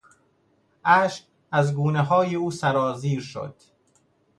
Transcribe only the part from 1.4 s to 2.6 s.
از گونههای او